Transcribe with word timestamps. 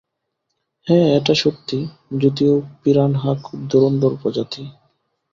হ্যাঁ, 0.87 1.07
এটা 1.17 1.33
সত্যি, 1.35 1.79
যদিও 2.19 2.53
পিরানহা 2.81 3.31
খুব 3.43 3.59
ধুরন্ধর 3.71 4.13
প্রজাতি। 4.21 4.63